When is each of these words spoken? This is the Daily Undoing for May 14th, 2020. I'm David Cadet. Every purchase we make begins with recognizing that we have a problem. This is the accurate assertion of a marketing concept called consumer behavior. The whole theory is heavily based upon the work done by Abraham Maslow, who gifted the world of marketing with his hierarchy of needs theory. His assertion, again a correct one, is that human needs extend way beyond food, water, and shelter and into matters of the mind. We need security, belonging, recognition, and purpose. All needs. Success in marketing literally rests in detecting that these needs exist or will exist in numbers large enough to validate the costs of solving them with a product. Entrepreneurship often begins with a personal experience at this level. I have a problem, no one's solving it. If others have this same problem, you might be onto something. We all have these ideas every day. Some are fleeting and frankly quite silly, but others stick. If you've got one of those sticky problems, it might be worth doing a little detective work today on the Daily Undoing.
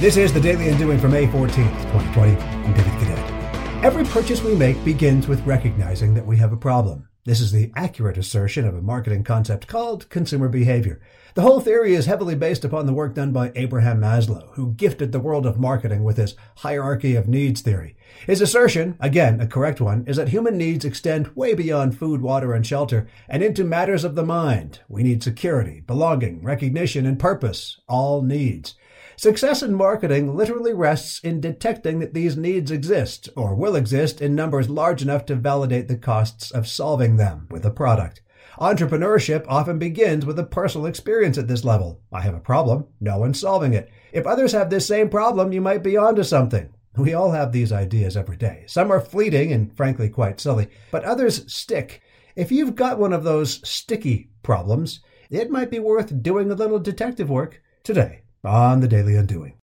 This 0.00 0.16
is 0.16 0.32
the 0.32 0.38
Daily 0.38 0.68
Undoing 0.68 1.00
for 1.00 1.08
May 1.08 1.26
14th, 1.26 1.54
2020. 1.56 2.36
I'm 2.36 2.72
David 2.72 2.92
Cadet. 3.00 3.84
Every 3.84 4.04
purchase 4.04 4.40
we 4.40 4.54
make 4.54 4.84
begins 4.84 5.26
with 5.26 5.44
recognizing 5.44 6.14
that 6.14 6.24
we 6.24 6.36
have 6.36 6.52
a 6.52 6.56
problem. 6.56 7.08
This 7.24 7.40
is 7.40 7.50
the 7.50 7.72
accurate 7.74 8.16
assertion 8.16 8.64
of 8.64 8.76
a 8.76 8.80
marketing 8.80 9.24
concept 9.24 9.66
called 9.66 10.08
consumer 10.08 10.48
behavior. 10.48 11.00
The 11.34 11.42
whole 11.42 11.58
theory 11.58 11.96
is 11.96 12.06
heavily 12.06 12.36
based 12.36 12.64
upon 12.64 12.86
the 12.86 12.92
work 12.92 13.16
done 13.16 13.32
by 13.32 13.50
Abraham 13.56 14.00
Maslow, 14.00 14.54
who 14.54 14.72
gifted 14.74 15.10
the 15.10 15.18
world 15.18 15.44
of 15.44 15.58
marketing 15.58 16.04
with 16.04 16.16
his 16.16 16.36
hierarchy 16.58 17.16
of 17.16 17.26
needs 17.26 17.60
theory. 17.60 17.96
His 18.24 18.40
assertion, 18.40 18.96
again 19.00 19.40
a 19.40 19.48
correct 19.48 19.80
one, 19.80 20.04
is 20.06 20.16
that 20.16 20.28
human 20.28 20.56
needs 20.56 20.84
extend 20.84 21.34
way 21.34 21.54
beyond 21.54 21.98
food, 21.98 22.22
water, 22.22 22.54
and 22.54 22.64
shelter 22.64 23.08
and 23.28 23.42
into 23.42 23.64
matters 23.64 24.04
of 24.04 24.14
the 24.14 24.24
mind. 24.24 24.78
We 24.88 25.02
need 25.02 25.24
security, 25.24 25.80
belonging, 25.80 26.44
recognition, 26.44 27.04
and 27.04 27.18
purpose. 27.18 27.80
All 27.88 28.22
needs. 28.22 28.76
Success 29.18 29.64
in 29.64 29.74
marketing 29.74 30.36
literally 30.36 30.72
rests 30.72 31.18
in 31.24 31.40
detecting 31.40 31.98
that 31.98 32.14
these 32.14 32.36
needs 32.36 32.70
exist 32.70 33.28
or 33.34 33.52
will 33.52 33.74
exist 33.74 34.22
in 34.22 34.36
numbers 34.36 34.70
large 34.70 35.02
enough 35.02 35.26
to 35.26 35.34
validate 35.34 35.88
the 35.88 35.96
costs 35.96 36.52
of 36.52 36.68
solving 36.68 37.16
them 37.16 37.48
with 37.50 37.66
a 37.66 37.70
product. 37.72 38.22
Entrepreneurship 38.60 39.44
often 39.48 39.76
begins 39.76 40.24
with 40.24 40.38
a 40.38 40.44
personal 40.44 40.86
experience 40.86 41.36
at 41.36 41.48
this 41.48 41.64
level. 41.64 42.00
I 42.12 42.20
have 42.20 42.36
a 42.36 42.38
problem, 42.38 42.86
no 43.00 43.18
one's 43.18 43.40
solving 43.40 43.74
it. 43.74 43.90
If 44.12 44.24
others 44.24 44.52
have 44.52 44.70
this 44.70 44.86
same 44.86 45.08
problem, 45.08 45.52
you 45.52 45.60
might 45.60 45.82
be 45.82 45.96
onto 45.96 46.22
something. 46.22 46.72
We 46.96 47.12
all 47.14 47.32
have 47.32 47.50
these 47.50 47.72
ideas 47.72 48.16
every 48.16 48.36
day. 48.36 48.66
Some 48.68 48.92
are 48.92 49.00
fleeting 49.00 49.52
and 49.52 49.76
frankly 49.76 50.10
quite 50.10 50.38
silly, 50.38 50.68
but 50.92 51.02
others 51.02 51.52
stick. 51.52 52.02
If 52.36 52.52
you've 52.52 52.76
got 52.76 53.00
one 53.00 53.12
of 53.12 53.24
those 53.24 53.68
sticky 53.68 54.30
problems, 54.44 55.00
it 55.28 55.50
might 55.50 55.72
be 55.72 55.80
worth 55.80 56.22
doing 56.22 56.52
a 56.52 56.54
little 56.54 56.78
detective 56.78 57.28
work 57.28 57.60
today 57.82 58.22
on 58.44 58.80
the 58.80 58.88
Daily 58.88 59.16
Undoing. 59.16 59.54